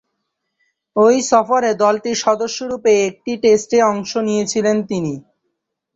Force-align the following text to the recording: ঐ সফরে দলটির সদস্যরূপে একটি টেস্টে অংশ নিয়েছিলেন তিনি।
ঐ 0.95 1.07
সফরে 1.29 1.71
দলটির 1.81 2.17
সদস্যরূপে 2.17 2.93
একটি 3.07 3.31
টেস্টে 3.43 3.77
অংশ 3.91 4.11
নিয়েছিলেন 4.27 4.77
তিনি। 4.83 5.13